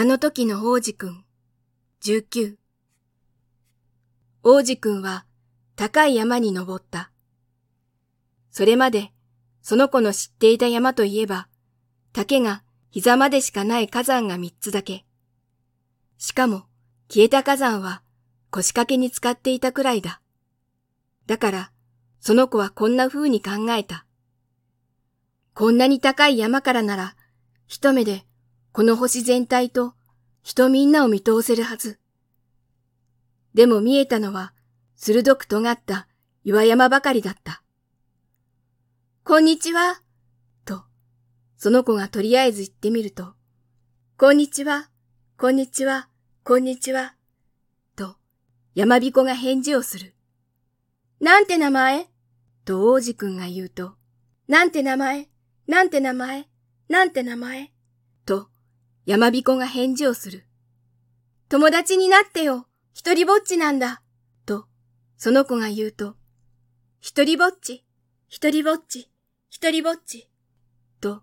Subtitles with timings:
[0.00, 1.24] あの時の王子くん、
[2.02, 2.56] 19。
[4.42, 5.26] 王子くんは
[5.76, 7.12] 高い山に登った。
[8.50, 9.12] それまで
[9.60, 11.48] その子の知っていた山といえば、
[12.14, 15.04] 竹が膝までしかない火山が三つだけ。
[16.16, 16.62] しかも
[17.10, 18.00] 消えた火山は
[18.50, 20.22] 腰掛けに使っていたくらいだ。
[21.26, 21.72] だから、
[22.20, 24.06] その子はこんな風に考えた。
[25.52, 27.16] こんなに高い山からなら、
[27.66, 28.24] 一目で
[28.72, 29.94] この星全体と
[30.42, 31.98] 人みんなを見通せるはず。
[33.52, 34.52] でも見えたのは
[34.94, 36.06] 鋭く尖った
[36.44, 37.62] 岩山ばかりだった。
[39.24, 40.00] こんにちは、
[40.64, 40.84] と、
[41.56, 43.34] その子がとりあえず言ってみると、
[44.16, 44.88] こんにちは、
[45.36, 46.08] こんにちは、
[46.44, 47.14] こんにちは、
[47.96, 48.16] と、
[48.74, 50.14] 山彦が返事をする。
[51.20, 52.06] なんて名前？
[52.64, 53.94] と王子くんが言うと、
[54.48, 55.28] なんて名前？
[55.66, 56.48] なんて名前？
[56.88, 57.72] なんて名前？
[58.24, 58.48] と、
[59.06, 60.46] 山彦が返事をする。
[61.48, 64.02] 友達になってよ一人ぼっちなんだ
[64.46, 64.66] と、
[65.16, 66.16] その子が言うと、
[67.00, 67.84] 一人ぼっち
[68.28, 69.10] 一人ぼっち
[69.48, 70.28] 一人ぼっち
[71.00, 71.22] と、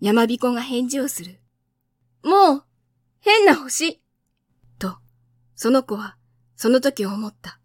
[0.00, 1.40] 山彦が返事をする。
[2.22, 2.64] もう、
[3.20, 4.00] 変な星
[4.78, 4.98] と、
[5.54, 6.16] その子は、
[6.56, 7.60] その時思った。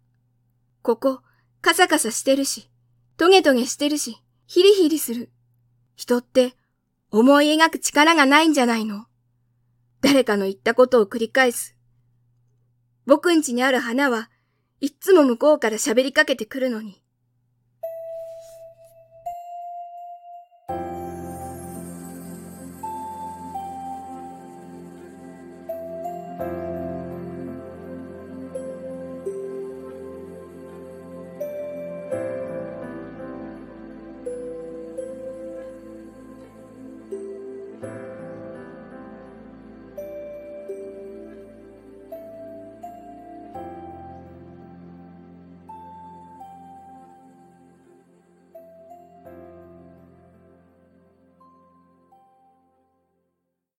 [0.82, 1.20] ここ、
[1.62, 2.70] カサカサしてるし、
[3.16, 5.30] トゲトゲしてるし、ヒリヒリする。
[5.96, 6.54] 人って
[7.10, 9.06] 思い描く力がないんじゃないの？
[10.04, 11.74] 誰かの言ったことを繰り返す。
[13.06, 14.28] 僕んちにある花は
[14.82, 17.02] いっつも向こうから喋りかけてくるのに、